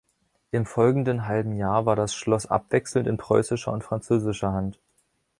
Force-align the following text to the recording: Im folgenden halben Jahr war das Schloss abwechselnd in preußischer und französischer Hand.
Im 0.49 0.65
folgenden 0.65 1.27
halben 1.27 1.53
Jahr 1.53 1.85
war 1.85 1.95
das 1.95 2.15
Schloss 2.15 2.47
abwechselnd 2.47 3.05
in 3.07 3.17
preußischer 3.17 3.71
und 3.71 3.83
französischer 3.83 4.51
Hand. 4.51 4.79